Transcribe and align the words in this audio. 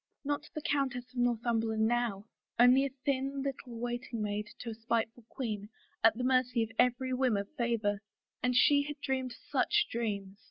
Not 0.23 0.49
the 0.55 0.63
Countess 0.63 1.05
of 1.13 1.19
Northumberland 1.19 1.85
now— 1.85 2.25
only 2.59 2.85
a 2.87 2.95
thin 3.05 3.43
lit 3.43 3.53
tle 3.63 3.77
waiting 3.79 4.19
maid 4.23 4.47
to 4.61 4.71
a 4.71 4.73
spiteful 4.73 5.27
queen, 5.29 5.69
at 6.03 6.17
the 6.17 6.23
mercy 6.23 6.63
of 6.63 6.71
every 6.79 7.13
whim 7.13 7.37
of 7.37 7.47
favor. 7.55 7.99
And 8.41 8.55
she 8.55 8.81
had 8.81 8.99
dreamed 9.01 9.31
such 9.51 9.85
dreams 9.91 10.39